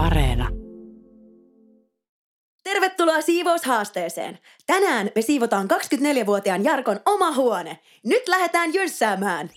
Areena. 0.00 0.48
Tervetuloa 2.64 3.20
siivoushaasteeseen. 3.20 4.38
Tänään 4.66 5.10
me 5.14 5.22
siivotaan 5.22 5.68
24-vuotiaan 5.70 6.64
Jarkon 6.64 7.00
oma 7.06 7.34
huone. 7.34 7.78
Nyt 8.04 8.28
lähdetään 8.28 8.74
jyssäämään. 8.74 9.50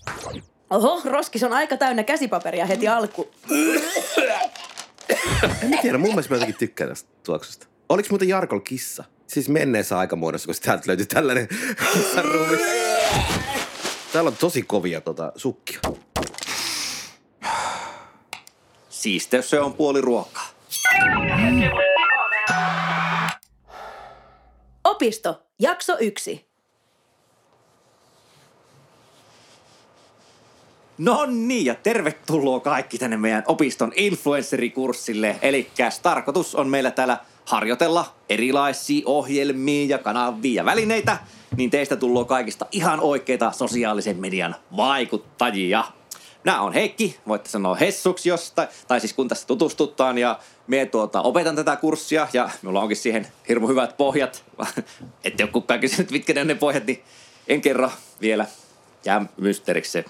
Oho, 0.69 1.01
roskis 1.05 1.43
on 1.43 1.53
aika 1.53 1.77
täynnä 1.77 2.03
käsipaperia 2.03 2.65
heti 2.65 2.87
alku. 2.87 3.31
En 5.63 5.79
tiedä, 5.81 5.97
mun 5.97 6.09
mielestä 6.09 6.33
mä 6.33 6.35
jotenkin 6.35 6.59
tykkään 6.59 6.89
tästä 6.89 7.09
tuoksusta. 7.25 7.67
Oliko 7.89 8.07
muuten 8.09 8.27
Jarkol 8.27 8.59
kissa? 8.59 9.03
Siis 9.27 9.49
menneessä 9.49 9.97
aikamuodossa, 9.97 10.45
kun 10.45 10.55
täältä 10.63 10.83
löytyi 10.87 11.05
tällainen. 11.05 11.47
Täällä 14.13 14.27
on 14.27 14.37
tosi 14.37 14.61
kovia 14.61 15.01
tota, 15.01 15.31
sukkia. 15.35 15.79
Siisteys 19.03 19.49
se 19.49 19.59
on 19.59 19.73
puoli 19.73 20.01
ruokaa. 20.01 20.47
Opisto, 24.83 25.43
jakso 25.59 25.97
yksi. 25.99 26.45
No 30.97 31.25
niin, 31.25 31.65
ja 31.65 31.75
tervetuloa 31.75 32.59
kaikki 32.59 32.97
tänne 32.97 33.17
meidän 33.17 33.43
opiston 33.47 33.91
influencerikurssille. 33.95 35.35
Eli 35.41 35.69
tarkoitus 36.01 36.55
on 36.55 36.67
meillä 36.67 36.91
täällä 36.91 37.17
harjoitella 37.45 38.13
erilaisia 38.29 39.03
ohjelmia 39.05 39.85
ja 39.85 39.97
kanavia 39.97 40.61
ja 40.61 40.65
välineitä, 40.65 41.17
niin 41.57 41.69
teistä 41.69 41.95
tullaan 41.95 42.25
kaikista 42.25 42.65
ihan 42.71 42.99
oikeita 42.99 43.51
sosiaalisen 43.51 44.17
median 44.17 44.55
vaikuttajia. 44.77 45.83
Nämä 46.43 46.61
on 46.61 46.73
Heikki, 46.73 47.19
voitte 47.27 47.49
sanoa 47.49 47.75
Hessuksi 47.75 48.29
jostain, 48.29 48.67
tai 48.87 48.99
siis 48.99 49.13
kun 49.13 49.27
tässä 49.27 49.47
tutustuttaan 49.47 50.17
ja 50.17 50.39
me 50.67 50.85
tuota, 50.85 51.21
opetan 51.21 51.55
tätä 51.55 51.75
kurssia 51.75 52.27
ja 52.33 52.49
minulla 52.61 52.81
onkin 52.81 52.97
siihen 52.97 53.27
hirmu 53.49 53.67
hyvät 53.67 53.97
pohjat. 53.97 54.43
Ette 55.23 55.43
ole 55.43 55.51
kukaan 55.51 55.79
kysynyt, 55.79 56.11
mitkä 56.11 56.33
ne 56.33 56.41
on 56.41 56.47
ne 56.47 56.55
pohjat, 56.55 56.85
niin 56.85 57.03
en 57.47 57.61
kerro 57.61 57.91
vielä. 58.21 58.45
Jää 59.05 59.25
mysteeriksi 59.37 59.91
se. 59.91 60.05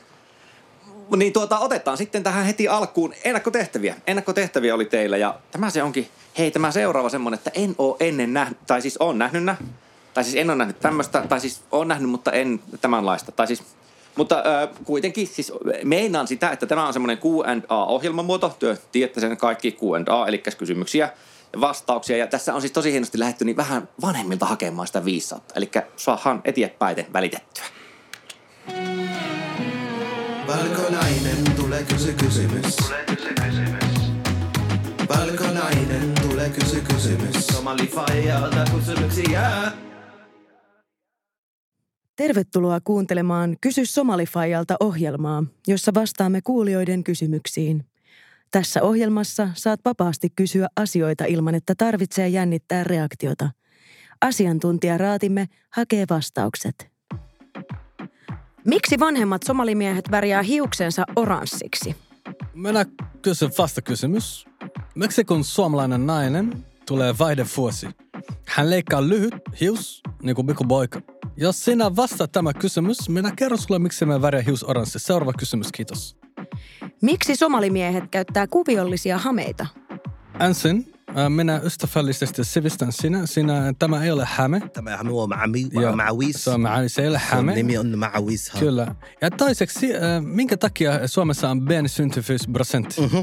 Niin 1.15 1.33
tuota, 1.33 1.59
otetaan 1.59 1.97
sitten 1.97 2.23
tähän 2.23 2.45
heti 2.45 2.67
alkuun 2.67 3.13
ennakkotehtäviä. 3.23 3.95
Ennakkotehtäviä 4.07 4.75
oli 4.75 4.85
teillä 4.85 5.17
ja 5.17 5.39
tämä 5.51 5.69
se 5.69 5.83
onkin, 5.83 6.09
hei 6.37 6.51
tämä 6.51 6.71
seuraava 6.71 7.09
semmonen, 7.09 7.37
että 7.37 7.51
en 7.53 7.75
oo 7.77 7.97
ennen 7.99 8.33
nähnyt, 8.33 8.57
tai 8.67 8.81
siis 8.81 8.97
on 8.97 9.17
nähnyt 9.17 9.43
nä, 9.43 9.57
tai 10.13 10.23
siis 10.23 10.35
en 10.35 10.49
ole 10.49 10.57
nähnyt 10.57 10.79
tämmöistä, 10.79 11.25
tai 11.29 11.39
siis 11.39 11.61
on 11.71 11.87
nähnyt, 11.87 12.09
mutta 12.09 12.31
en 12.31 12.59
tämänlaista. 12.81 13.31
Tai 13.31 13.47
siis 13.47 13.63
mutta 14.15 14.37
äh, 14.37 14.69
kuitenkin 14.85 15.27
siis 15.27 15.53
meinaan 15.83 16.27
sitä, 16.27 16.49
että 16.49 16.65
tämä 16.65 16.87
on 16.87 16.93
semmoinen 16.93 17.17
Q&A-ohjelmamuoto. 17.17 18.55
Työ 18.59 18.77
tiedätte 18.91 19.19
sen 19.19 19.37
kaikki 19.37 19.71
Q&A, 19.71 20.27
eli 20.27 20.43
kysymyksiä 20.57 21.09
ja 21.53 21.61
vastauksia. 21.61 22.17
Ja 22.17 22.27
tässä 22.27 22.53
on 22.53 22.61
siis 22.61 22.71
tosi 22.71 22.91
hienosti 22.91 23.19
lähdetty 23.19 23.45
niin 23.45 23.57
vähän 23.57 23.89
vanhemmilta 24.01 24.45
hakemaan 24.45 24.87
sitä 24.87 25.05
viisautta. 25.05 25.53
Eli 25.57 25.71
saadaan 25.95 26.41
eteenpäin 26.45 27.05
välitettyä. 27.13 27.63
Valkonainen, 30.47 31.55
tulee 31.55 31.83
kysy 31.83 32.13
kysymys. 32.13 32.77
Valkonainen, 35.09 36.13
tulee 36.21 36.49
kysy 36.49 36.81
kysymys. 36.81 37.47
Somali 37.47 37.87
faijalta 37.87 38.65
kysymyksiä. 38.75 39.51
Tervetuloa 42.15 42.79
kuuntelemaan 42.83 43.55
Kysy 43.61 43.85
Somalifajalta 43.85 44.75
ohjelmaa, 44.79 45.43
jossa 45.67 45.93
vastaamme 45.93 46.41
kuulijoiden 46.41 47.03
kysymyksiin. 47.03 47.85
Tässä 48.51 48.81
ohjelmassa 48.81 49.49
saat 49.53 49.79
vapaasti 49.85 50.29
kysyä 50.35 50.67
asioita 50.75 51.25
ilman, 51.25 51.55
että 51.55 51.75
tarvitsee 51.77 52.27
jännittää 52.27 52.83
reaktiota. 52.83 53.49
Asiantuntijaraatimme 54.21 55.47
hakee 55.69 56.05
vastaukset. 56.09 56.91
Miksi 58.65 58.99
vanhemmat 58.99 59.43
somalimiehet 59.43 60.11
värjää 60.11 60.41
hiuksensa 60.41 61.03
oranssiksi? 61.15 61.95
Minä 62.53 62.85
kysyn. 63.21 63.51
Miksi 64.95 65.23
kun 65.23 65.43
suomalainen 65.43 66.05
nainen 66.07 66.65
tulee 66.87 67.13
vaihdevuosi, 67.19 67.87
hän 68.47 68.69
leikkaa 68.69 69.07
lyhyt 69.09 69.33
hius 69.61 70.01
niin 70.23 70.35
kuin 70.35 70.47
pikkupoika. 70.47 71.12
Jos 71.37 71.65
sinä 71.65 71.95
vastaat 71.95 72.31
tämä 72.31 72.53
kysymys, 72.53 73.09
minä 73.09 73.31
kerron 73.35 73.59
sulle, 73.59 73.79
miksi 73.79 74.05
me 74.05 74.21
värjää 74.21 74.43
hius 74.43 74.63
oranssi. 74.63 74.99
Seuraava 74.99 75.33
kysymys, 75.33 75.71
kiitos. 75.71 76.17
Miksi 77.01 77.35
somalimiehet 77.35 78.03
käyttää 78.11 78.47
kuviollisia 78.47 79.17
hameita? 79.17 79.65
Ensin 80.39 80.93
äh, 81.17 81.29
minä 81.29 81.61
ystävällisesti 81.63 82.43
sivistän 82.43 82.91
sinä. 82.91 83.25
sinä 83.25 83.73
tämä 83.79 84.03
ei 84.03 84.11
ole 84.11 84.27
häme. 84.29 84.59
Tämä 84.73 84.97
on 85.09 85.29
Maami, 85.29 85.67
Joo, 85.71 85.95
Maawis. 85.95 86.43
Se 86.43 86.49
on 86.49 86.61
mä, 86.61 86.87
se 86.87 87.01
ei 87.01 87.07
ole 87.07 87.21
häme. 87.23 87.55
Nimi 87.55 87.77
on 87.77 87.97
Maawis. 87.97 88.51
Kyllä. 88.59 88.95
Ja 89.21 89.31
toiseksi, 89.31 89.95
äh, 89.95 90.01
minkä 90.21 90.57
takia 90.57 91.07
Suomessa 91.07 91.49
on 91.49 91.65
pieni 91.65 91.89
syntyvyysprosentti? 91.89 93.01
Mhm. 93.01 93.17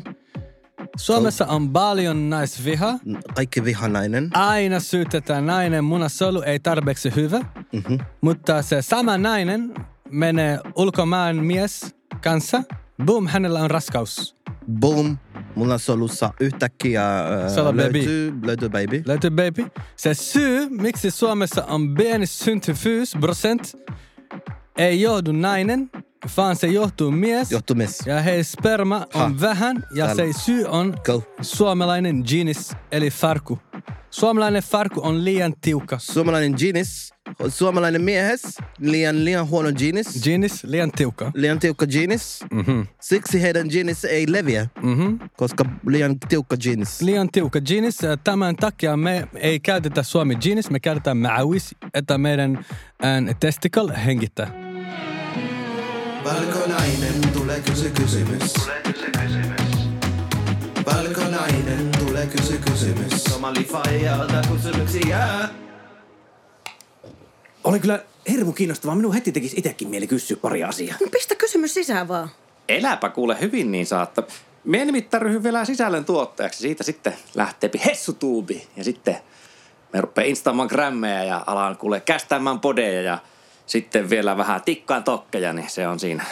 Suomessa 0.97 1.47
on 1.47 1.71
paljon 1.73 2.31
naisviha. 2.31 2.99
Kaikki 3.35 3.65
vihanainen. 3.65 4.31
Aina 4.35 4.81
syytetään 4.81 5.47
nainen 5.47 5.85
munasolu 5.85 6.43
ei 6.43 6.61
tarpeeksi 6.61 7.13
hyvä, 7.17 7.41
Mhm. 7.73 7.95
mutta 8.21 8.63
se 8.63 8.83
sama 8.83 9.19
nainen 9.19 9.75
menee 10.11 10.59
ulkomaan 10.77 11.37
mies 11.37 11.95
kanssa. 12.23 12.63
Boom, 13.05 13.27
hänellä 13.27 13.61
on 13.61 13.71
raskaus. 13.71 14.37
Boom. 14.81 15.17
Mulla 15.55 15.79
solussa 15.79 16.33
yhtäkkiä 16.41 17.19
äh, 17.21 17.51
Solo 17.55 17.73
baby. 17.73 17.83
löytyy, 17.83 18.35
löytyy 18.43 18.69
baby. 18.69 19.03
Löytyy 19.07 19.31
baby. 19.31 19.67
Se 19.97 20.15
syy, 20.15 20.69
miksi 20.69 21.11
Suomessa 21.11 21.65
on 21.65 21.95
pieni 21.95 22.27
syntyvyysprosent, 22.27 23.77
ei 24.79 25.01
johdu 25.01 25.33
nainen, 25.33 25.91
vaan 26.37 26.57
se 26.57 26.67
johtuu 26.67 27.11
mies. 27.11 27.51
Johtuu 27.53 27.77
mies. 27.77 27.99
Ja 28.07 28.21
hei, 28.23 28.45
sperma 28.45 29.07
on 29.15 29.21
Ha. 29.35 29.41
vähän 29.41 29.77
ja 29.95 30.07
Täällä. 30.07 30.33
se 30.33 30.39
syy 30.41 30.65
on 30.65 30.95
Go. 31.05 31.23
suomalainen 31.41 32.23
genis, 32.31 32.73
eli 32.93 33.11
farku. 33.11 33.59
Suomalainen 34.11 34.63
farku 34.63 35.01
on 35.05 35.25
liian 35.25 35.53
tiukka. 35.61 35.99
Suomalainen 35.99 36.55
jeans. 36.61 37.11
Suomalainen 37.49 38.03
miehes. 38.03 38.43
Liian, 38.79 39.25
liian 39.25 39.49
huono 39.49 39.69
jeans. 39.81 40.21
Genis, 40.25 40.65
liian 40.65 40.93
tiukka. 40.93 41.31
liian 41.35 41.59
tiukka 41.59 41.87
jeans. 41.95 42.41
Mhm. 42.53 42.81
Siksi 43.01 43.43
heidän 43.43 43.67
jeans 43.73 44.05
ei 44.05 44.33
leviä, 44.33 44.67
Mhm. 44.83 45.15
koska 45.37 45.65
liian 45.87 46.19
tiukka 46.29 46.57
jeans. 46.65 47.03
Liian 47.03 47.29
tiukka 47.33 47.61
jeans. 47.71 47.99
ja 48.03 48.17
Tämän 48.17 48.57
takia 48.57 48.97
me 48.97 49.29
ei 49.35 49.61
käytetä 49.61 50.03
suomi 50.03 50.37
jeans, 50.45 50.71
me 50.71 50.81
käytetään 50.81 51.17
maawis, 51.17 51.75
että 51.95 52.19
meidän 52.19 52.67
testicle 53.41 53.93
hengittää. 54.07 54.71
Valkonainen, 56.31 57.33
tulee 57.33 57.61
kysy 57.61 57.91
kysymys. 57.91 58.55
Valkonainen, 60.87 61.91
tulee 61.99 62.27
kysy 62.27 62.59
kysymys. 62.59 63.25
Somali 63.25 63.65
faijalta 63.65 64.43
kysymyksiä. 64.53 65.29
Oli 67.65 67.81
kyllä 67.81 68.05
hirmu 68.29 68.53
kiinnostavaa. 68.53 68.97
Minun 68.97 69.15
heti 69.15 69.33
tekisi 69.33 69.57
itsekin 69.57 69.89
mieli 69.89 70.07
kysyä 70.07 70.37
pari 70.37 70.65
asiaa. 70.65 70.97
Pistä 71.13 71.35
kysymys 71.35 71.75
sisään 71.75 72.09
vaan. 72.09 72.31
Eläpä 72.69 73.09
kuule 73.09 73.41
hyvin 73.41 73.73
niin 73.73 73.87
saatta. 73.87 74.23
Me 74.65 74.85
nimittäin 74.85 75.23
ryhdyn 75.23 75.43
vielä 75.43 75.65
sisällön 75.65 76.05
tuottajaksi. 76.05 76.59
Siitä 76.59 76.85
sitten 76.85 77.15
lähtee 77.35 77.71
Hessutuubi. 77.85 78.69
Ja 78.77 78.85
sitten 78.85 79.17
me 79.93 80.01
rupeaa 80.01 80.27
instaamaan 80.27 80.69
grämmejä 80.69 81.25
ja 81.25 81.45
alan 81.47 81.77
kuule 81.77 82.01
kästämään 82.01 82.61
podeja 82.61 83.03
ja 83.03 83.19
sitten 83.71 84.11
vielä 84.11 84.37
vähän 84.37 84.63
tikkaan 84.63 85.05
tokkeja, 85.05 85.53
niin 85.53 85.71
se 85.71 85.89
on 85.89 86.01
siinä. 86.01 86.25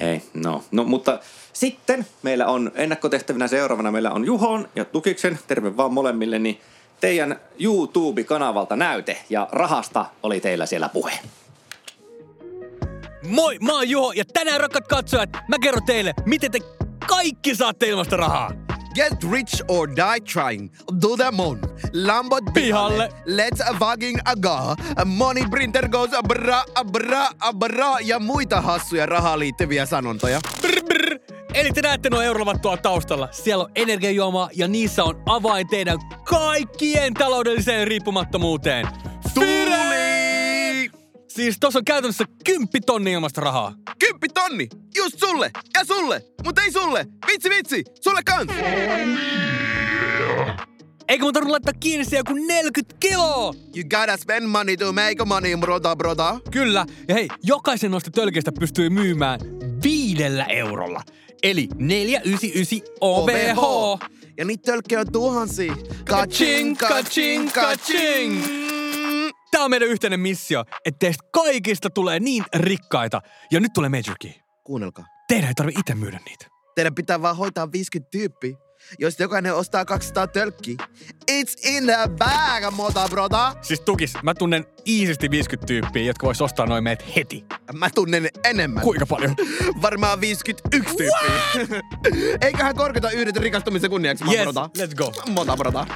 Ei, 0.00 0.22
no. 0.34 0.64
no 0.70 0.84
mutta 0.84 1.18
sitten 1.52 2.06
meillä 2.22 2.46
on 2.46 2.72
ennakkotehtävinä 2.74 3.48
seuraavana, 3.48 3.90
meillä 3.90 4.10
on 4.10 4.24
Juhon 4.24 4.68
ja 4.76 4.84
Tukiksen, 4.84 5.38
terve 5.46 5.76
vaan 5.76 5.92
molemmille, 5.92 6.38
niin 6.38 6.60
teidän 7.00 7.40
YouTube-kanavalta 7.58 8.76
näyte 8.76 9.16
ja 9.30 9.48
rahasta 9.52 10.04
oli 10.22 10.40
teillä 10.40 10.66
siellä 10.66 10.88
puhe. 10.88 11.12
Moi, 13.26 13.58
mä 13.58 13.72
oon 13.72 13.88
Juho 13.88 14.12
ja 14.12 14.24
tänään 14.32 14.60
rakkaat 14.60 14.88
katsojat, 14.88 15.30
mä 15.48 15.56
kerron 15.62 15.86
teille, 15.86 16.14
miten 16.24 16.50
te 16.50 16.58
kaikki 17.08 17.54
saatte 17.54 17.86
ilmasta 17.88 18.16
rahaa. 18.16 18.50
Get 18.94 19.24
rich 19.30 19.62
or 19.68 19.88
die 19.88 20.20
trying. 20.20 20.70
Do 21.00 21.16
the 21.16 21.30
moon. 21.30 21.60
Lambot 21.92 22.44
pihalle. 22.54 23.08
Let's 23.26 23.78
vagin 23.78 24.20
agaa. 24.24 24.76
Money 25.04 25.44
printer 25.50 25.88
goes 25.88 26.10
bra, 26.28 26.64
bra, 26.92 27.28
bra. 27.54 27.98
Ja 28.00 28.18
muita 28.18 28.60
hassuja 28.60 29.06
rahaa 29.06 29.38
liittyviä 29.38 29.86
sanontoja. 29.86 30.40
Brr, 30.60 30.82
brr. 30.84 31.18
Eli 31.54 31.72
te 31.72 31.82
näette 31.82 32.10
nuo 32.10 32.22
eurolavat 32.22 32.62
tuolla 32.62 32.76
taustalla. 32.76 33.28
Siellä 33.30 33.64
on 33.64 33.70
energiajuomaa 33.74 34.48
ja 34.52 34.68
niissä 34.68 35.04
on 35.04 35.22
avain 35.26 35.68
teidän 35.68 35.98
kaikkien 36.24 37.14
taloudelliseen 37.14 37.88
riippumattomuuteen. 37.88 38.88
Tuli! 39.34 40.90
Siis 41.28 41.56
tuossa 41.60 41.78
on 41.78 41.84
käytännössä 41.84 42.24
10 42.44 42.68
tonni 42.86 43.12
ilmasta 43.12 43.40
rahaa. 43.40 43.72
10 43.98 44.31
Tommi, 44.52 44.68
just 44.96 45.18
sulle 45.18 45.50
ja 45.74 45.84
sulle, 45.84 46.22
mutta 46.44 46.62
ei 46.62 46.72
sulle. 46.72 47.06
Vitsi, 47.26 47.50
vitsi, 47.50 47.84
sulle 48.00 48.20
kans. 48.26 48.50
Eikö 51.08 51.24
mun 51.24 51.32
tarvitse 51.32 51.50
laittaa 51.50 51.74
kiinni 51.80 52.04
se 52.04 52.16
joku 52.16 52.32
40 52.32 52.96
kiloa? 53.00 53.54
You 53.76 53.84
gotta 53.90 54.16
spend 54.16 54.46
money 54.46 54.76
to 54.76 54.92
make 54.92 55.24
money, 55.24 55.56
broda, 55.56 55.96
broda. 55.96 56.40
Kyllä, 56.50 56.86
ja 57.08 57.14
hei, 57.14 57.28
jokaisen 57.42 57.90
noista 57.90 58.10
tölkeistä 58.10 58.52
pystyy 58.60 58.90
myymään 58.90 59.40
viidellä 59.82 60.44
eurolla. 60.44 61.02
Eli 61.42 61.68
499 61.74 62.80
OBH. 63.00 63.58
OBH. 63.58 64.10
Ja 64.36 64.44
niitä 64.44 64.72
tölkkejä 64.72 65.00
on 65.00 65.12
tuhansia. 65.12 65.76
Kaching, 66.08 66.76
kaching, 66.78 67.52
kaching. 67.52 68.42
Tämä 69.50 69.64
on 69.64 69.70
meidän 69.70 69.88
yhteinen 69.88 70.20
missio, 70.20 70.64
että 70.84 70.98
teistä 70.98 71.24
kaikista 71.32 71.90
tulee 71.90 72.20
niin 72.20 72.44
rikkaita. 72.54 73.20
Ja 73.50 73.60
nyt 73.60 73.72
tulee 73.72 73.88
Major 73.88 74.16
Key. 74.20 74.41
Kuunnelkaa. 74.64 75.04
Teidän 75.28 75.48
ei 75.48 75.54
tarvi 75.54 75.72
itse 75.78 75.94
myydä 75.94 76.20
niitä. 76.26 76.46
Teidän 76.74 76.94
pitää 76.94 77.22
vaan 77.22 77.36
hoitaa 77.36 77.72
50 77.72 78.10
tyyppiä. 78.10 78.56
Jos 78.98 79.20
jokainen 79.20 79.54
ostaa 79.54 79.84
200 79.84 80.26
tölkkiä. 80.26 80.76
It's 81.30 81.68
in 81.68 81.84
the 81.84 81.96
bag, 82.18 82.74
mota 82.74 83.08
broda. 83.08 83.54
Siis 83.62 83.80
tukis, 83.80 84.12
mä 84.22 84.34
tunnen 84.34 84.66
iisisti 84.86 85.30
50 85.30 85.66
tyyppiä, 85.66 86.02
jotka 86.02 86.26
vois 86.26 86.40
ostaa 86.42 86.66
noin 86.66 86.84
meet 86.84 87.16
heti. 87.16 87.44
Mä 87.72 87.90
tunnen 87.94 88.28
enemmän. 88.44 88.82
Kuinka 88.82 89.06
paljon? 89.06 89.36
Varmaan 89.82 90.20
51 90.20 90.96
tyyppiä. 90.96 91.80
Eiköhän 92.46 92.74
korkata 92.76 93.10
yhdet 93.10 93.36
rikastumisen 93.36 93.90
kunniaksi, 93.90 94.24
Yes, 94.32 94.42
broda. 94.42 94.68
let's 94.78 94.94
go. 94.94 95.12
Mota 95.28 95.56
broda. 95.56 95.86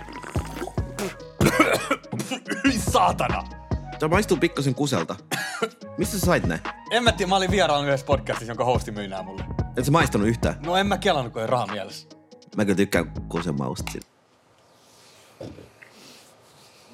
Saatana! 2.93 3.43
Tämä 3.99 4.11
maistuu 4.11 4.37
pikkasen 4.37 4.75
kuselta. 4.75 5.17
Mistä 5.99 6.19
sä 6.19 6.27
sait 6.27 6.47
ne? 6.47 6.61
En 6.91 7.05
mä 7.05 7.13
tiedä, 7.13 7.29
mä 7.29 7.37
olin 7.37 7.51
vieraan 7.51 7.85
yhdessä 7.87 8.07
podcastissa, 8.07 8.51
jonka 8.51 8.65
hosti 8.65 8.91
myi 8.91 9.09
nää 9.09 9.23
mulle. 9.23 9.45
Et 9.77 9.85
sä 9.85 9.91
maistanut 9.91 10.29
yhtään? 10.29 10.57
No 10.67 10.77
en 10.77 10.87
mä 10.87 10.99
kelannut, 10.99 11.33
kun 11.33 11.43
ei 11.43 11.49
raha 11.49 11.67
mielessä. 11.67 12.09
Mä 12.57 12.65
kyllä 12.65 12.77
tykkään 12.77 13.13
kusen 13.29 13.55
mausta 13.59 13.93
siitä. 13.93 14.07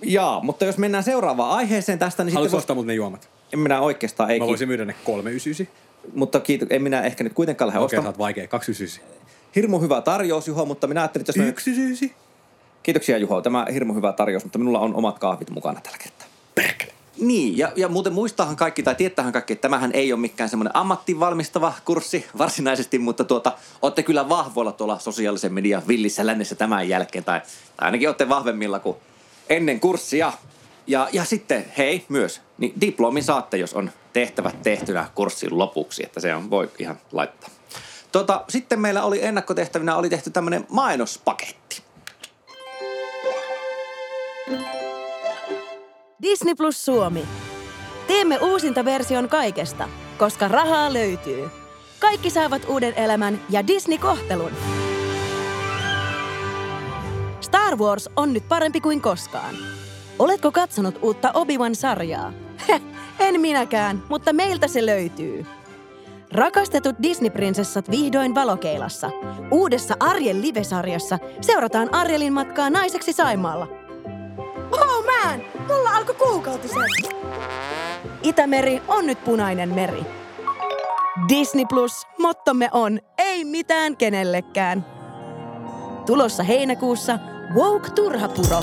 Jaa, 0.03 0.41
mutta 0.45 0.65
jos 0.65 0.79
mennään 0.79 1.05
seuraavaan 1.05 1.51
aiheeseen 1.51 1.99
tästä, 1.99 2.25
niin 2.25 2.35
Haluatko 2.35 2.49
sitten... 2.51 2.59
ostaa 2.59 2.77
mut 2.77 2.87
ne 2.87 2.95
juomat? 2.95 3.29
En 3.53 3.59
minä 3.59 3.81
oikeastaan, 3.81 4.31
ei 4.31 4.39
Mä 4.41 4.47
voisin 4.47 4.69
myydä 4.69 4.85
ne 4.85 4.95
399. 5.05 5.67
mutta 6.15 6.41
kiitos, 6.41 6.69
en 6.71 6.83
minä 6.83 7.03
ehkä 7.03 7.25
nyt 7.25 7.33
kuitenkaan 7.33 7.67
lähde 7.69 7.79
Okei, 7.79 7.85
ostamaan. 7.85 8.05
sä 8.05 8.09
oot 8.09 8.19
vaikea. 8.19 8.49
299. 8.49 9.23
Hirmu 9.57 9.79
hyvä 9.81 10.01
tarjous, 10.01 10.49
Juho, 10.49 10.65
mutta 10.65 10.87
minä 10.87 11.01
ajattelin, 11.01 11.23
että 11.23 11.31
jos... 11.31 11.37
me- 11.37 11.45
199? 11.45 12.17
Kiitoksia 12.83 13.19
Juho, 13.19 13.41
tämä 13.41 13.67
hirmu 13.73 13.95
hyvä 13.95 14.13
tarjous, 14.13 14.45
mutta 14.45 14.59
minulla 14.59 14.79
on 14.79 14.95
omat 14.95 15.19
kahvit 15.19 15.51
mukana 15.51 15.81
tällä 15.81 15.99
kertaa. 15.99 16.27
Niin, 17.23 17.59
ja, 17.59 17.73
ja 17.77 17.89
muuten 17.89 18.13
muistahan 18.13 18.57
kaikki, 18.57 18.83
tai 18.83 18.95
tiettähän 18.95 19.33
kaikki, 19.33 19.53
että 19.53 19.63
tämähän 19.63 19.91
ei 19.95 20.13
ole 20.13 20.21
mikään 20.21 20.49
semmoinen 20.49 20.77
ammattiin 20.77 21.21
valmistava 21.21 21.73
kurssi 21.85 22.27
varsinaisesti, 22.39 22.99
mutta 22.99 23.25
tuota, 23.25 23.53
olette 23.83 24.03
kyllä 24.03 24.29
vahvoilla 24.29 24.73
tuolla 24.73 24.99
sosiaalisen 24.99 25.53
median 25.53 25.83
villissä 25.89 26.27
lännessä 26.27 26.55
tämän 26.55 26.89
jälkeen, 26.89 27.25
tai, 27.25 27.41
tai 27.77 27.87
ainakin 27.87 28.09
olette 28.09 28.29
vahvemmilla 28.29 28.79
kuin 28.79 28.97
ennen 29.49 29.81
kurssia. 29.81 30.33
Ja, 30.87 31.09
ja 31.13 31.25
sitten, 31.25 31.73
hei, 31.79 32.05
myös, 32.09 32.41
niin 32.59 32.75
diplomin 32.81 33.25
saatte, 33.25 33.57
jos 33.57 33.75
on 33.75 33.91
tehtävät 34.13 34.63
tehtynä 34.63 35.09
kurssin 35.15 35.59
lopuksi, 35.59 36.05
että 36.05 36.21
se 36.21 36.35
on, 36.35 36.51
voi 36.51 36.71
ihan 36.79 37.01
laittaa. 37.13 37.51
Tota, 38.13 38.45
sitten 38.49 38.81
meillä 38.81 39.03
oli 39.03 39.25
ennakkotehtävinä, 39.25 39.97
oli 39.97 40.11
tehty 40.11 40.31
tämmöinen 40.31 40.67
mainospaketti. 40.69 41.82
Disney 46.33 46.55
Plus 46.55 46.85
Suomi. 46.85 47.25
Teemme 48.07 48.39
uusinta 48.39 48.85
version 48.85 49.29
kaikesta, 49.29 49.89
koska 50.19 50.49
rahaa 50.49 50.93
löytyy. 50.93 51.51
Kaikki 51.99 52.31
saavat 52.31 52.63
uuden 52.69 52.95
elämän 52.95 53.41
ja 53.51 53.67
Disney-kohtelun. 53.67 54.51
Star 57.41 57.77
Wars 57.77 58.11
on 58.17 58.33
nyt 58.33 58.49
parempi 58.49 58.81
kuin 58.81 59.01
koskaan. 59.01 59.55
Oletko 60.19 60.53
katsonut 60.53 60.99
uutta 61.03 61.31
Obi-Wan-sarjaa? 61.35 62.33
En 63.19 63.41
minäkään, 63.41 64.03
mutta 64.09 64.33
meiltä 64.33 64.69
se 64.69 64.87
löytyy. 64.87 65.47
Rakastetut 66.33 66.97
Disney-prinsessat 67.03 67.91
vihdoin 67.91 68.35
valokeilassa. 68.35 69.11
Uudessa 69.51 69.97
Arjen 70.01 70.43
live-sarjassa 70.43 71.19
seurataan 71.41 71.95
Arjelin 71.95 72.33
matkaa 72.33 72.71
naiseksi 72.71 73.13
Saimaalla. 73.13 73.82
Alkoi 76.03 76.29
kuukautiset! 76.29 77.17
Itämeri 78.23 78.83
on 78.89 79.07
nyt 79.07 79.25
punainen 79.25 79.75
meri. 79.75 80.03
Disney 81.29 81.65
Plus, 81.69 82.07
mottomme 82.19 82.69
on 82.73 83.01
ei 83.19 83.45
mitään 83.45 83.97
kenellekään. 83.97 84.87
Tulossa 86.07 86.43
heinäkuussa 86.43 87.19
Woke 87.55 87.91
Turhapuro. 87.91 88.63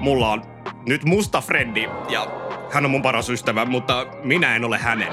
mulla 0.00 0.30
on 0.30 0.42
nyt 0.86 1.04
musta 1.04 1.40
frendi 1.40 1.88
ja 2.08 2.26
hän 2.72 2.84
on 2.84 2.90
mun 2.90 3.02
paras 3.02 3.28
ystävä, 3.28 3.64
mutta 3.64 4.06
minä 4.22 4.56
en 4.56 4.64
ole 4.64 4.78
hänen. 4.78 5.12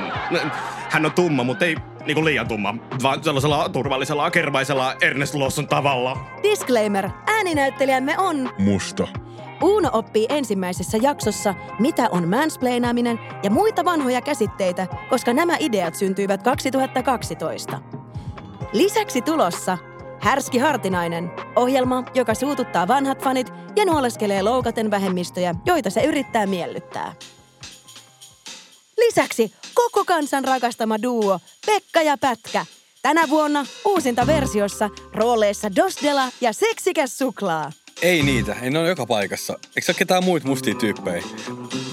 Hän 0.89 1.05
on 1.05 1.11
tumma, 1.11 1.43
mutta 1.43 1.65
ei 1.65 1.75
niinku 2.05 2.25
liian 2.25 2.47
tumma, 2.47 2.75
vaan 3.03 3.23
sellaisella 3.23 3.69
turvallisella, 3.69 4.31
kervaisella 4.31 4.95
Ernest 5.01 5.35
Lawson 5.35 5.67
tavalla. 5.67 6.17
Disclaimer, 6.43 7.09
ääninäyttelijämme 7.27 8.17
on 8.17 8.49
Musta. 8.57 9.07
Uuno 9.61 9.89
oppii 9.93 10.25
ensimmäisessä 10.29 10.97
jaksossa, 11.01 11.55
mitä 11.79 12.09
on 12.11 12.27
mansplainaaminen 12.27 13.19
ja 13.43 13.49
muita 13.49 13.85
vanhoja 13.85 14.21
käsitteitä, 14.21 14.87
koska 15.09 15.33
nämä 15.33 15.57
ideat 15.59 15.95
syntyivät 15.95 16.43
2012. 16.43 17.79
Lisäksi 18.73 19.21
tulossa 19.21 19.77
Härski 20.21 20.57
Hartinainen, 20.57 21.31
ohjelma, 21.55 22.03
joka 22.13 22.33
suututtaa 22.33 22.87
vanhat 22.87 23.23
fanit 23.23 23.53
ja 23.75 23.85
nuoleskelee 23.85 24.41
loukaten 24.41 24.91
vähemmistöjä, 24.91 25.55
joita 25.65 25.89
se 25.89 26.03
yrittää 26.03 26.45
miellyttää. 26.45 27.13
Lisäksi 28.97 29.53
koko 29.73 30.05
kansan 30.05 30.43
rakastama 30.45 31.01
duo 31.01 31.39
Pekka 31.65 32.01
ja 32.01 32.17
Pätkä. 32.17 32.65
Tänä 33.01 33.29
vuonna 33.29 33.65
uusinta 33.85 34.27
versiossa 34.27 34.89
rooleissa 35.13 35.75
Dosdela 35.75 36.23
ja 36.41 36.53
Seksikäs 36.53 37.17
Suklaa. 37.17 37.71
Ei 38.01 38.23
niitä, 38.23 38.55
ei 38.61 38.69
ne 38.69 38.79
ole 38.79 38.87
joka 38.87 39.05
paikassa. 39.05 39.53
Eikö 39.53 39.81
se 39.81 39.91
ole 39.91 39.97
ketään 39.97 40.23
muita 40.23 40.47
mustia 40.47 40.75
tyyppejä? 40.75 41.23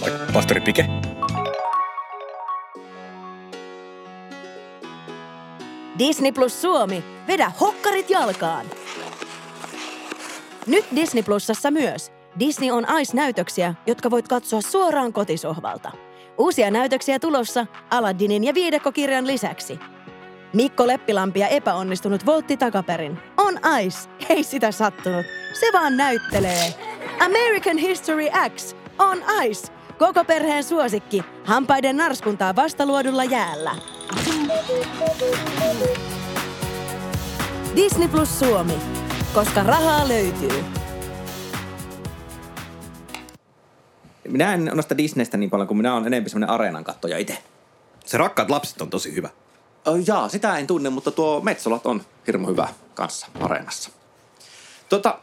Vaikka 0.00 0.32
pastori 0.32 0.60
Pike? 0.60 0.86
Disney 5.98 6.32
Plus 6.32 6.62
Suomi, 6.62 7.04
vedä 7.26 7.52
hokkarit 7.60 8.10
jalkaan! 8.10 8.66
Nyt 10.66 10.84
Disney 10.96 11.22
Plusassa 11.22 11.70
myös. 11.70 12.12
Disney 12.38 12.70
on 12.70 12.86
Ice-näytöksiä, 13.00 13.74
jotka 13.86 14.10
voit 14.10 14.28
katsoa 14.28 14.60
suoraan 14.60 15.12
kotisohvalta. 15.12 16.07
Uusia 16.38 16.70
näytöksiä 16.70 17.18
tulossa 17.18 17.66
Aladdinin 17.90 18.44
ja 18.44 18.54
viidekokirjan 18.54 19.26
lisäksi. 19.26 19.78
Mikko 20.52 20.86
Leppilampi 20.86 21.40
ja 21.40 21.48
epäonnistunut 21.48 22.26
voltti 22.26 22.56
takaperin. 22.56 23.18
On 23.36 23.60
Ice, 23.82 24.08
ei 24.28 24.42
sitä 24.42 24.72
sattunut. 24.72 25.26
Se 25.60 25.66
vaan 25.72 25.96
näyttelee. 25.96 26.74
American 27.20 27.76
History 27.76 28.26
X 28.56 28.74
on 28.98 29.18
Ice. 29.44 29.72
Koko 29.98 30.24
perheen 30.24 30.64
suosikki. 30.64 31.24
Hampaiden 31.44 31.96
narskuntaa 31.96 32.56
vastaluodulla 32.56 33.24
jäällä. 33.24 33.70
Disney 37.76 38.08
Plus 38.08 38.38
Suomi, 38.38 38.74
koska 39.34 39.62
rahaa 39.62 40.08
löytyy. 40.08 40.77
Minä 44.28 44.54
en 44.54 44.70
nosta 44.74 44.98
Disneystä 44.98 45.36
niin 45.36 45.50
paljon, 45.50 45.68
kun 45.68 45.76
minä 45.76 45.94
olen 45.94 46.06
enemmän 46.06 46.30
semmoinen 46.30 46.54
areenan 46.54 46.84
kattoja 46.84 47.18
itse. 47.18 47.38
Se 48.06 48.18
rakkaat 48.18 48.50
lapset 48.50 48.80
on 48.80 48.90
tosi 48.90 49.14
hyvä. 49.14 49.28
Oh, 49.86 49.98
jaa, 50.06 50.28
sitä 50.28 50.58
en 50.58 50.66
tunne, 50.66 50.90
mutta 50.90 51.10
tuo 51.10 51.40
Metsolat 51.40 51.86
on 51.86 52.02
hirmu 52.26 52.46
hyvä 52.46 52.68
kanssa 52.94 53.26
areenassa. 53.40 53.90
Tota, 54.88 55.18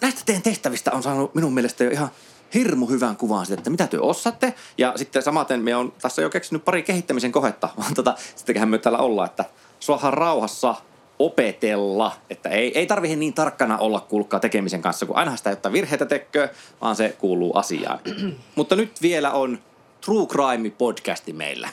näistä 0.00 0.22
teidän 0.26 0.42
tehtävistä 0.42 0.92
on 0.92 1.02
saanut 1.02 1.34
minun 1.34 1.54
mielestä 1.54 1.84
jo 1.84 1.90
ihan 1.90 2.10
hirmu 2.54 2.86
hyvän 2.86 3.16
kuvan 3.16 3.46
siitä, 3.46 3.60
että 3.60 3.70
mitä 3.70 3.86
te 3.86 3.98
osaatte. 3.98 4.54
Ja 4.78 4.92
sitten 4.96 5.22
samaten 5.22 5.60
me 5.60 5.76
on 5.76 5.92
tässä 6.02 6.22
jo 6.22 6.30
keksinyt 6.30 6.64
pari 6.64 6.82
kehittämisen 6.82 7.32
kohetta, 7.32 7.68
vaan 7.78 7.94
tota, 7.94 8.14
sittenköhän 8.36 8.68
me 8.68 8.78
täällä 8.78 8.98
ollaan, 8.98 9.28
että 9.28 9.44
suohan 9.80 10.14
rauhassa 10.14 10.74
opetella, 11.20 12.12
että 12.30 12.48
ei, 12.48 12.78
ei 12.78 12.86
tarvitse 12.86 13.16
niin 13.16 13.34
tarkkana 13.34 13.78
olla 13.78 14.00
kulkkaa 14.00 14.40
tekemisen 14.40 14.82
kanssa, 14.82 15.06
kun 15.06 15.16
aina 15.16 15.36
sitä 15.36 15.50
ei 15.50 15.54
ottaa 15.54 15.72
virheitä 15.72 16.06
tekköä, 16.06 16.48
vaan 16.80 16.96
se 16.96 17.16
kuuluu 17.18 17.56
asiaan. 17.56 17.98
Mutta 18.56 18.76
nyt 18.76 19.02
vielä 19.02 19.30
on 19.30 19.58
True 20.04 20.26
Crime 20.26 20.70
podcasti 20.70 21.32
meillä. 21.32 21.68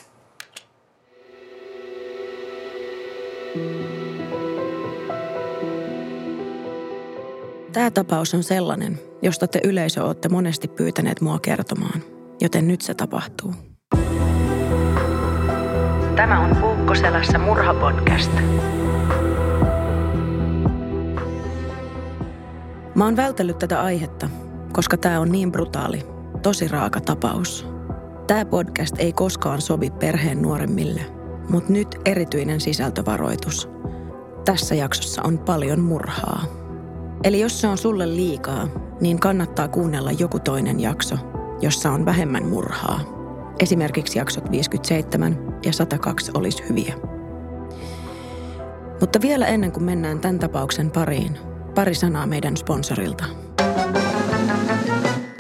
Tämä 7.74 7.92
tapaus 7.92 8.34
on 8.34 8.44
sellainen, 8.44 9.00
josta 9.22 9.48
te 9.48 9.60
yleisö 9.64 10.04
olette 10.04 10.30
monesti 10.30 10.68
pyytäneet 10.68 11.22
mua 11.22 11.40
kertomaan, 11.40 12.04
joten 12.42 12.68
nyt 12.68 12.82
se 12.82 12.94
tapahtuu. 12.94 13.54
Tämä 16.16 16.40
on 16.40 16.56
Puukkoselässä 16.56 17.38
murhapodcast. 17.38 18.32
Mä 22.98 23.06
oon 23.06 23.16
vältellyt 23.16 23.60
tätä 23.60 23.82
aihetta, 23.82 24.30
koska 24.74 24.98
tämä 24.98 25.20
on 25.20 25.32
niin 25.32 25.52
brutaali, 25.52 26.04
tosi 26.42 26.68
raaka 26.68 27.02
tapaus. 27.02 27.68
Tämä 28.28 28.46
podcast 28.46 28.96
ei 29.00 29.14
koskaan 29.14 29.62
sovi 29.62 29.90
perheen 29.90 30.42
nuoremmille, 30.42 31.02
mutta 31.50 31.74
nyt 31.74 31.96
erityinen 32.06 32.62
sisältövaroitus. 32.62 33.70
Tässä 34.46 34.76
jaksossa 34.76 35.22
on 35.22 35.40
paljon 35.40 35.80
murhaa. 35.80 36.44
Eli 37.24 37.40
jos 37.40 37.62
se 37.62 37.68
on 37.68 37.78
sulle 37.78 38.16
liikaa, 38.16 38.68
niin 39.02 39.20
kannattaa 39.20 39.68
kuunnella 39.68 40.12
joku 40.12 40.40
toinen 40.40 40.80
jakso, 40.80 41.16
jossa 41.62 41.92
on 41.92 42.06
vähemmän 42.06 42.46
murhaa. 42.46 43.00
Esimerkiksi 43.60 44.20
jaksot 44.20 44.52
57 44.52 45.60
ja 45.66 45.74
102 45.74 46.32
olisi 46.34 46.64
hyviä. 46.70 46.94
Mutta 49.00 49.22
vielä 49.22 49.48
ennen 49.48 49.72
kuin 49.72 49.84
mennään 49.84 50.20
tämän 50.20 50.40
tapauksen 50.40 50.92
pariin, 50.92 51.38
pari 51.78 51.96
sanaa 51.96 52.26
meidän 52.26 52.58
sponsorilta. 52.58 53.26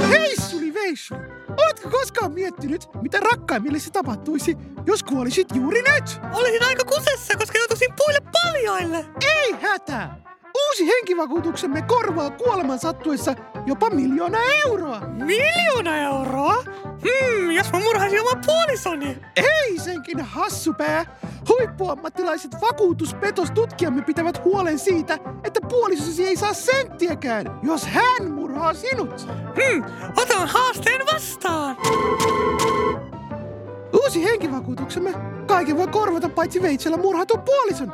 Hei 0.09 0.35
Suli 0.41 0.73
Veissu! 0.73 1.15
Oletko 1.57 1.89
koskaan 1.89 2.31
miettinyt, 2.31 2.87
mitä 3.01 3.19
rakkaimmille 3.19 3.79
se 3.79 3.91
tapahtuisi, 3.91 4.57
jos 4.85 5.03
kuolisit 5.03 5.47
juuri 5.55 5.81
nyt? 5.81 6.19
Olisin 6.33 6.63
aika 6.63 6.83
kusessa, 6.85 7.37
koska 7.37 7.57
joutuisin 7.57 7.93
puille 7.97 8.19
paljaille. 8.31 9.05
Ei 9.35 9.55
hätää! 9.61 10.21
Uusi 10.67 10.87
henkivakuutuksemme 10.87 11.81
korvaa 11.81 12.29
kuoleman 12.29 12.79
sattuessa 12.79 13.35
jopa 13.65 13.89
miljoona 13.89 14.37
euroa. 14.65 14.99
Miljoona 14.99 15.97
euroa? 15.97 16.63
Hmm, 16.83 17.51
jos 17.51 17.71
mä 17.73 17.79
murhaisin 17.79 18.21
oman 18.21 18.43
puolisoni. 18.45 19.17
Ei 19.35 19.79
senkin 19.79 20.21
hassupää! 20.21 21.05
Huippuammattilaiset 21.49 22.51
vakuutuspetostutkijamme 22.61 24.01
pitävät 24.01 24.43
huolen 24.43 24.79
siitä, 24.79 25.19
että 25.43 25.61
puolisosi 25.69 26.27
ei 26.27 26.37
saa 26.37 26.53
senttiäkään, 26.53 27.59
jos 27.63 27.85
hän 27.85 28.31
murhaa 28.31 28.73
sinut. 28.73 29.27
Hmm, 29.29 29.83
otan 30.17 30.47
haasteen 30.47 31.01
vastaan. 31.13 31.77
Uusi 33.93 34.23
henkivakuutuksemme. 34.23 35.13
Kaiken 35.45 35.77
voi 35.77 35.87
korvata 35.87 36.29
paitsi 36.29 36.61
veitsellä 36.61 36.97
murhatun 36.97 37.41
puolison. 37.41 37.91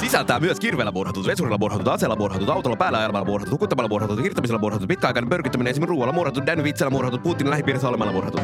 Sisältää 0.00 0.40
myös 0.40 0.60
kirveellä 0.60 0.92
murhatut, 0.92 1.26
vesurilla 1.26 1.58
murhatut, 1.58 1.88
aseella 1.88 2.16
murhatut, 2.16 2.48
autolla 2.48 2.76
päällä 2.76 2.98
ajamalla 2.98 3.24
murhatut, 3.24 3.52
hukuttamalla 3.52 3.88
murhatut, 3.88 4.22
hirttämisellä 4.22 4.60
murhatut, 4.60 4.88
pitkäaikainen 4.88 5.28
pörkyttäminen 5.28 5.70
esimerkiksi 5.70 5.96
ruoalla 5.96 6.12
murhatut, 6.12 6.46
Danny 6.46 6.64
Vitsellä 6.64 6.90
murhatut, 6.90 7.22
Putinin 7.22 7.50
lähipiirissä 7.50 7.88
olemalla 7.88 8.12
murhatut. 8.12 8.40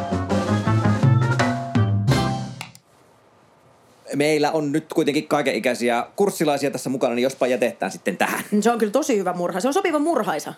Meillä 4.14 4.50
on 4.50 4.72
nyt 4.72 4.92
kuitenkin 4.94 5.28
kaikenikäisiä 5.28 6.06
kurssilaisia 6.16 6.70
tässä 6.70 6.90
mukana, 6.90 7.14
niin 7.14 7.22
jospa 7.22 7.46
jätetään 7.46 7.92
sitten 7.92 8.16
tähän. 8.16 8.44
Se 8.60 8.70
on 8.70 8.78
kyllä 8.78 8.92
tosi 8.92 9.18
hyvä 9.18 9.32
murha. 9.32 9.60
Se 9.60 9.68
on 9.68 9.74
sopiva 9.74 9.98
murhaisa. 9.98 10.54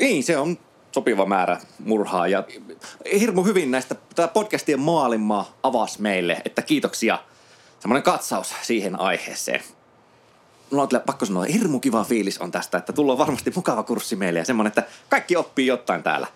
Niin, 0.00 0.24
se 0.24 0.38
on 0.38 0.58
sopiva 0.92 1.26
määrä 1.26 1.60
murhaa. 1.84 2.28
Ja 2.28 2.44
hirmu 3.20 3.42
hyvin 3.42 3.70
näistä 3.70 3.94
tämä 4.14 4.28
podcastien 4.28 4.80
maailmaa 4.80 5.56
avasi 5.62 6.02
meille, 6.02 6.42
että 6.44 6.62
kiitoksia. 6.62 7.18
Semmoinen 7.80 8.02
katsaus 8.02 8.54
siihen 8.62 9.00
aiheeseen. 9.00 9.60
Mulla 10.70 10.82
on 10.82 10.88
kyllä 10.88 11.02
pakko 11.06 11.26
sanoa, 11.26 11.44
hirmu 11.44 11.80
kiva 11.80 12.04
fiilis 12.04 12.38
on 12.38 12.50
tästä, 12.50 12.78
että 12.78 12.92
tullaan 12.92 13.18
varmasti 13.18 13.52
mukava 13.56 13.82
kurssi 13.82 14.16
meille 14.16 14.38
ja 14.38 14.44
semmoinen, 14.44 14.68
että 14.68 14.82
kaikki 15.08 15.36
oppii 15.36 15.66
jotain 15.66 16.02
täällä. 16.02 16.26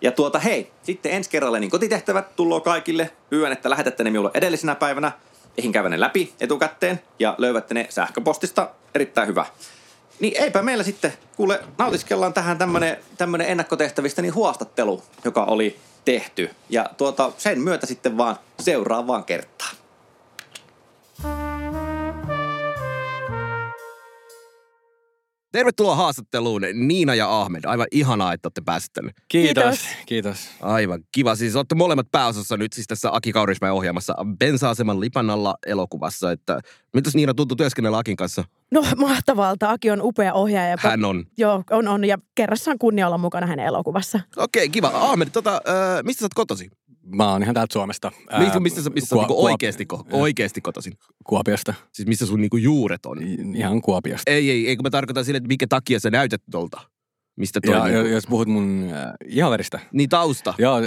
Ja 0.00 0.12
tuota 0.12 0.38
hei, 0.38 0.72
sitten 0.82 1.12
ensi 1.12 1.30
kerralla 1.30 1.58
niin 1.58 1.70
kotitehtävät 1.70 2.36
tulloo 2.36 2.60
kaikille. 2.60 3.10
Pyydän, 3.30 3.52
että 3.52 3.70
lähetätte 3.70 4.04
ne 4.04 4.10
minulle 4.10 4.30
edellisenä 4.34 4.74
päivänä. 4.74 5.12
Eihin 5.58 5.72
käydä 5.72 5.88
ne 5.88 6.00
läpi 6.00 6.32
etukäteen 6.40 7.00
ja 7.18 7.34
löydätte 7.38 7.74
ne 7.74 7.86
sähköpostista. 7.90 8.70
Erittäin 8.94 9.28
hyvä. 9.28 9.46
Niin 10.20 10.42
eipä 10.42 10.62
meillä 10.62 10.84
sitten, 10.84 11.12
kuule, 11.36 11.60
nautiskellaan 11.78 12.32
tähän 12.32 12.58
tämmönen 13.18 13.48
ennakkotehtävistä 13.48 14.22
niin 14.22 14.34
huostattelu, 14.34 15.02
joka 15.24 15.44
oli 15.44 15.78
tehty. 16.04 16.50
Ja 16.70 16.90
tuota, 16.96 17.32
sen 17.38 17.60
myötä 17.60 17.86
sitten 17.86 18.16
vaan 18.16 18.36
seuraavaan 18.60 19.24
kertaan. 19.24 19.76
Tervetuloa 25.52 25.96
haastatteluun 25.96 26.62
Niina 26.74 27.14
ja 27.14 27.40
Ahmed. 27.40 27.64
Aivan 27.64 27.86
ihanaa, 27.90 28.32
että 28.32 28.46
olette 28.46 28.60
päässeet 28.64 28.92
tänne. 28.92 29.12
Kiitos. 29.28 29.80
Kiitos. 30.06 30.48
Aivan 30.62 31.00
kiva. 31.12 31.34
Siis 31.34 31.56
olette 31.56 31.74
molemmat 31.74 32.06
pääosassa 32.10 32.56
nyt 32.56 32.72
siis 32.72 32.86
tässä 32.86 33.08
Aki 33.12 33.32
Kaurismäen 33.32 33.72
ohjaamassa 33.72 34.14
Bensa-aseman 34.38 35.00
Lipanalla 35.00 35.54
elokuvassa. 35.66 36.32
Että 36.32 36.60
mitäs 36.94 37.14
Niina 37.14 37.34
tuntuu 37.34 37.56
työskennellä 37.56 37.98
Akin 37.98 38.16
kanssa? 38.16 38.44
No 38.70 38.84
mahtavalta. 38.96 39.70
Aki 39.70 39.90
on 39.90 40.02
upea 40.02 40.34
ohjaaja. 40.34 40.76
Hän 40.80 41.04
on. 41.04 41.24
Joo, 41.38 41.64
on, 41.70 41.88
on. 41.88 42.04
Ja 42.04 42.18
kerrassaan 42.34 42.78
kunnia 42.78 43.06
olla 43.06 43.18
mukana 43.18 43.46
hänen 43.46 43.66
elokuvassa. 43.66 44.20
Okei, 44.36 44.68
kiva. 44.68 44.90
Ahmed, 44.94 45.28
tota, 45.32 45.52
äh, 45.54 46.04
mistä 46.04 46.20
sä 46.20 46.24
oot 46.24 46.34
kotosi? 46.34 46.70
Mä 47.14 47.32
oon 47.32 47.42
ihan 47.42 47.54
täältä 47.54 47.72
Suomesta. 47.72 48.12
Ää, 48.30 48.40
Mistä, 48.40 48.60
mistä 48.60 48.82
sä, 48.82 48.90
missä 48.90 49.08
sä 49.08 49.14
Kuo- 49.14 49.18
oot 49.20 49.28
niinku 49.28 49.44
oikeasti, 49.44 49.86
ko- 49.94 50.06
oikeasti 50.10 50.60
kotoisin? 50.60 50.92
Kuopiosta. 51.24 51.74
Siis 51.92 52.08
missä 52.08 52.26
sun 52.26 52.40
niinku 52.40 52.56
juuret 52.56 53.06
on? 53.06 53.22
I- 53.22 53.58
Ihan 53.58 53.82
Kuopiosta. 53.82 54.30
Ei, 54.30 54.50
ei, 54.50 54.68
ei, 54.68 54.76
kun 54.76 54.82
mä 54.82 54.90
tarkoitan 54.90 55.24
sille, 55.24 55.36
että 55.36 55.48
minkä 55.48 55.66
takia 55.66 56.00
sä 56.00 56.10
näytät 56.10 56.42
tolta. 56.50 56.80
Mistä 57.36 57.60
toi 57.66 57.74
Ja, 57.74 57.84
niinku, 57.84 58.08
jos 58.08 58.26
puhut 58.26 58.48
mun 58.48 58.88
äh, 58.92 59.12
ihoveristä. 59.28 59.80
Niin 59.92 60.08
tausta. 60.08 60.54
Joo, 60.58 60.78
äh, 60.78 60.84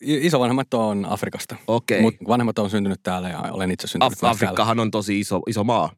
isovanhemmat 0.00 0.74
on 0.74 1.06
Afrikasta. 1.08 1.56
Okei. 1.66 2.02
Mutta 2.02 2.24
vanhemmat 2.28 2.58
on 2.58 2.70
syntynyt 2.70 3.00
täällä 3.02 3.28
ja 3.28 3.38
olen 3.40 3.70
itse 3.70 3.86
syntynyt 3.86 4.06
Af- 4.06 4.10
myös 4.12 4.20
täällä. 4.20 4.30
Afrikkahan 4.32 4.80
on 4.80 4.90
tosi 4.90 5.20
iso, 5.20 5.40
iso 5.48 5.64
maa. 5.64 5.90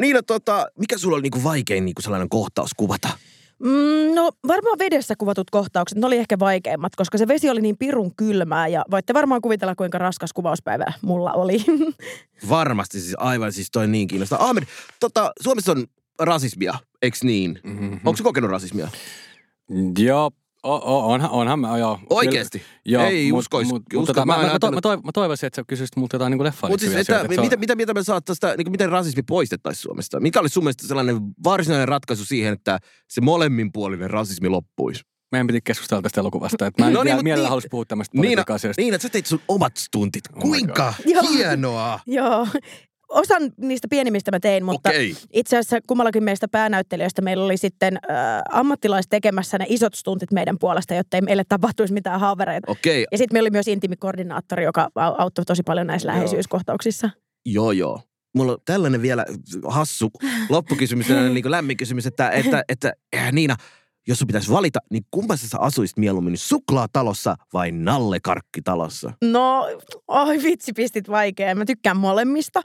Niin, 0.00 0.14
no, 0.16 0.22
tota, 0.22 0.66
mikä 0.78 0.98
sulla 0.98 1.14
oli 1.16 1.22
niinku 1.22 1.44
vaikein 1.44 1.84
niinku 1.84 2.02
sellainen 2.02 2.28
kohtaus 2.28 2.70
kuvata? 2.76 3.08
Mm, 3.58 4.14
no 4.14 4.30
varmaan 4.46 4.78
vedessä 4.78 5.14
kuvatut 5.18 5.50
kohtaukset, 5.50 5.98
ne 5.98 6.06
oli 6.06 6.16
ehkä 6.16 6.38
vaikeimmat, 6.38 6.96
koska 6.96 7.18
se 7.18 7.28
vesi 7.28 7.50
oli 7.50 7.60
niin 7.60 7.78
pirun 7.78 8.14
kylmää 8.16 8.68
ja 8.68 8.84
voitte 8.90 9.14
varmaan 9.14 9.40
kuvitella, 9.40 9.74
kuinka 9.74 9.98
raskas 9.98 10.32
kuvauspäivä 10.32 10.92
mulla 11.02 11.32
oli. 11.32 11.58
Varmasti 12.48 13.00
siis 13.00 13.14
aivan 13.18 13.52
siis 13.52 13.70
toi 13.70 13.88
niin 13.88 14.08
kiinnostaa. 14.08 14.44
Ahmed, 14.44 14.64
tota, 15.00 15.32
Suomessa 15.40 15.72
on 15.72 15.86
rasismia, 16.18 16.74
eks 17.02 17.22
niin? 17.22 17.60
Mm-hmm. 17.62 17.92
Onko 17.92 18.16
se 18.16 18.22
kokenut 18.22 18.50
rasismia? 18.50 18.88
Joo, 19.98 20.30
o, 20.62 20.74
o, 20.74 21.12
onhan, 21.12 21.30
onhan 21.30 21.60
mä, 21.60 21.78
joo. 21.78 21.98
Oikeesti? 22.10 22.62
Joo, 22.84 23.04
Ei 23.04 23.32
mut, 23.32 23.38
uskois- 23.38 23.68
Mut, 23.68 23.82
usko, 23.82 23.98
mut, 24.00 24.06
tota, 24.06 24.26
mä 24.26 24.32
mä, 24.32 24.36
mä, 24.36 24.42
mä, 24.42 24.46
to, 24.48 24.52
ajatellut- 24.52 24.74
mä, 24.74 24.80
toiv, 24.80 25.00
mä 25.04 25.12
toivoisin, 25.14 25.46
että 25.46 25.56
sä 25.56 25.64
kysyisit 25.66 25.96
multa 25.96 26.14
jotain 26.16 26.30
niin 26.30 26.44
leffaan 26.44 26.70
Mutta 26.72 26.80
siis, 26.86 26.96
että, 26.96 27.14
asioita, 27.16 27.34
se 27.34 27.40
on- 27.40 27.46
mitä, 27.46 27.56
mitä 27.56 27.74
mieltä 27.74 27.94
me 27.94 28.02
saat 28.04 28.24
tästä, 28.24 28.54
niin 28.58 28.70
miten 28.70 28.88
rasismi 28.88 29.22
poistettaisiin 29.22 29.82
Suomesta? 29.82 30.20
Mikä 30.20 30.40
olisi 30.40 30.52
sun 30.52 30.64
mielestä 30.64 30.86
sellainen 30.86 31.16
varsinainen 31.44 31.88
ratkaisu 31.88 32.24
siihen, 32.24 32.52
että 32.52 32.78
se 33.08 33.20
molemminpuolinen 33.20 34.10
rasismi 34.10 34.48
loppuisi? 34.48 35.02
Meidän 35.32 35.46
piti 35.46 35.60
keskustella 35.64 36.02
tästä 36.02 36.20
elokuvasta. 36.20 36.66
Että 36.66 36.82
mä 36.82 36.86
en 36.88 36.94
No 36.94 37.02
niin, 37.02 37.16
niin, 37.16 37.24
mielellä 37.24 37.44
niin- 37.44 37.50
halus 37.50 37.66
puhua 37.70 37.84
tämmöistä 37.84 38.16
politiikka 38.16 38.54
asioista. 38.54 38.82
niin, 38.82 38.94
että 38.94 39.02
sä 39.02 39.08
teit 39.08 39.26
sun 39.26 39.40
omat 39.48 39.76
stuntit. 39.76 40.24
Oh 40.36 40.42
Kuinka 40.42 40.94
Joo. 41.06 41.22
hienoa! 41.22 42.00
Joo. 42.06 42.46
Osan 43.08 43.42
niistä 43.56 43.88
pienimmistä 43.90 44.30
mä 44.30 44.40
tein, 44.40 44.64
mutta 44.64 44.88
Okei. 44.88 45.14
itse 45.32 45.56
asiassa 45.58 45.78
kummallakin 45.86 46.24
meistä 46.24 46.48
päänäyttelijöistä 46.48 47.22
meillä 47.22 47.44
oli 47.44 47.56
sitten 47.56 47.96
äh, 48.10 48.16
ammattilais 48.50 49.06
tekemässä 49.10 49.58
ne 49.58 49.66
isot 49.68 49.94
stuntit 49.94 50.32
meidän 50.32 50.58
puolesta, 50.58 50.94
jotta 50.94 51.16
ei 51.16 51.20
meille 51.20 51.42
tapahtuisi 51.48 51.94
mitään 51.94 52.20
haavereita. 52.20 52.72
Okei, 52.72 53.06
Ja 53.12 53.18
sitten 53.18 53.34
meillä 53.34 53.46
oli 53.46 53.50
myös 53.50 53.68
intimikoordinaattori, 53.68 54.64
joka 54.64 54.84
au- 54.86 55.14
auttoi 55.18 55.44
tosi 55.44 55.62
paljon 55.62 55.86
näissä 55.86 56.08
Joo. 56.08 56.14
läheisyyskohtauksissa. 56.14 57.10
joo 57.46 57.72
joo. 57.72 58.00
Mulla 58.34 58.52
on 58.52 58.58
tällainen 58.64 59.02
vielä 59.02 59.24
hassu 59.68 60.10
loppukysymys, 60.48 61.08
niin 61.08 61.50
lämmin 61.50 61.76
kysymys, 61.76 62.06
että, 62.06 62.30
että, 62.30 62.62
että 62.68 62.92
äh, 63.16 63.32
Niina, 63.32 63.56
jos 64.08 64.18
sun 64.18 64.26
pitäisi 64.26 64.52
valita, 64.52 64.78
niin 64.90 65.04
kumpassa 65.10 65.48
sä 65.48 65.58
asuisit 65.60 65.98
mieluummin, 65.98 66.38
suklaatalossa 66.38 67.36
vai 67.52 67.72
nallekarkkitalossa? 67.72 69.12
No, 69.24 69.66
oi 70.08 70.42
vitsi, 70.42 70.72
pistit 70.72 71.08
vaikea. 71.08 71.54
Mä 71.54 71.64
tykkään 71.64 71.96
molemmista. 71.96 72.62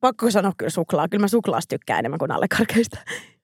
Pakko 0.00 0.30
sanoa 0.30 0.52
kyllä 0.58 0.70
suklaa. 0.70 1.08
Kyllä 1.08 1.22
mä 1.22 1.28
suklaasta 1.28 1.68
tykkään 1.68 1.98
enemmän 1.98 2.18
kuin 2.18 2.30
allekarkeista. 2.30 2.98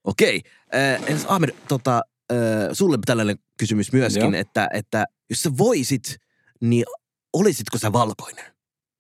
Okei. 0.05 0.43
Äh, 0.75 1.03
entäs 1.07 1.25
Ahmed, 1.29 1.51
tota, 1.69 2.03
äh, 2.33 2.39
sulle 2.73 2.99
tällainen 3.07 3.37
kysymys 3.59 3.93
myöskin, 3.93 4.23
Joo. 4.23 4.41
että, 4.41 4.69
että 4.73 5.05
jos 5.31 5.43
sä 5.43 5.51
voisit, 5.59 6.17
niin 6.61 6.85
olisitko 7.33 7.79
sä 7.79 7.93
valkoinen? 7.93 8.45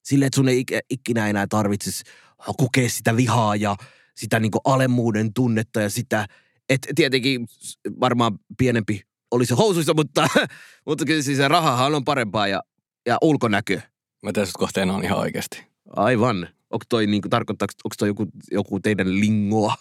Silleen, 0.02 0.26
että 0.26 0.36
sun 0.36 0.48
ei 0.48 0.64
ikinä 0.90 1.28
enää 1.28 1.46
tarvitsisi 1.46 2.04
kokea 2.56 2.88
sitä 2.88 3.16
vihaa 3.16 3.56
ja 3.56 3.76
sitä 4.14 4.40
niinku 4.40 4.60
alemmuuden 4.64 5.32
tunnetta 5.32 5.80
ja 5.80 5.90
sitä, 5.90 6.26
että 6.68 6.88
tietenkin 6.94 7.46
varmaan 8.00 8.38
pienempi 8.58 9.02
olisi 9.30 9.54
housuissa, 9.54 9.94
mutta, 9.94 10.28
mutta 10.86 11.04
kyllä 11.04 11.22
siis 11.22 11.38
se 11.38 11.48
rahahan 11.48 11.94
on 11.94 12.04
parempaa 12.04 12.48
ja, 12.48 12.62
ja 13.06 13.18
ulkonäkö. 13.22 13.80
Mä 14.22 14.30
että 14.30 14.44
kohteena 14.58 14.94
on 14.94 15.04
ihan 15.04 15.18
oikeasti. 15.18 15.66
Aivan. 15.96 16.48
Onko 16.76 16.84
toi, 16.88 17.06
niinku, 17.06 17.28
tarkoittaako, 17.28 17.72
onko 17.84 17.94
toi 17.98 18.08
joku, 18.08 18.26
joku 18.50 18.80
teidän 18.80 19.20
lingoa? 19.20 19.74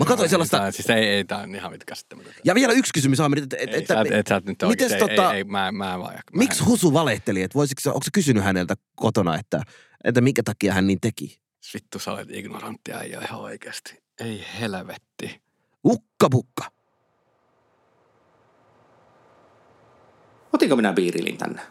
Mä 0.00 0.06
katsoin 0.06 0.26
Ei, 0.26 0.28
sellaista... 0.30 0.58
Tää, 0.58 0.70
siis 0.70 0.90
ei, 0.90 1.04
ei, 1.08 1.24
tää 1.24 1.38
on 1.38 1.54
ihan 1.54 1.72
mitä 1.72 1.84
käsittämätöntä. 1.84 2.40
Ja 2.44 2.54
vielä 2.54 2.72
yksi 2.72 2.92
kysymys, 2.94 3.20
Aameri, 3.20 3.42
että, 3.42 3.56
Ei, 3.56 3.66
että, 3.70 3.94
sä, 3.94 4.00
et, 4.00 4.12
et, 4.12 4.26
sä 4.26 4.36
et 4.36 4.44
nyt 4.44 4.62
mites 4.62 4.68
oikeesti, 4.68 4.98
tota- 4.98 5.30
ei, 5.30 5.36
ei, 5.36 5.44
mä, 5.44 5.72
mä 5.72 5.98
vaan. 5.98 6.14
Mä 6.14 6.20
miksi 6.32 6.62
en- 6.62 6.66
Husu 6.66 6.92
valehteli? 6.92 7.42
Että 7.42 7.54
voisitko, 7.54 7.90
onko 7.90 8.04
sä 8.04 8.10
kysynyt 8.12 8.44
häneltä 8.44 8.74
kotona, 8.96 9.38
että, 9.38 9.62
että 10.04 10.20
minkä 10.20 10.42
takia 10.42 10.72
hän 10.74 10.86
niin 10.86 11.00
teki? 11.00 11.38
Vittu, 11.74 11.98
sä 11.98 12.12
olet 12.12 12.30
ignorantti 12.30 12.92
äijä 12.92 13.20
ihan 13.20 13.40
oikeesti. 13.40 14.02
Ei 14.20 14.44
helvetti. 14.60 15.42
Ukkapukka. 15.86 16.70
Otinko 20.52 20.76
minä 20.76 20.92
biirilin 20.92 21.38
tänne? 21.38 21.62